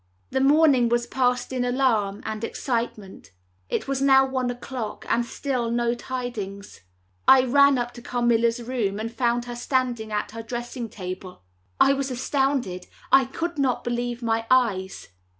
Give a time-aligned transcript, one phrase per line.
[0.31, 3.29] The morning was passed in alarm and excitement.
[3.69, 6.81] It was now one o'clock, and still no tidings.
[7.27, 11.43] I ran up to Carmilla's room, and found her standing at her dressing table.
[11.79, 12.87] I was astounded.
[13.11, 15.09] I could not believe my eyes.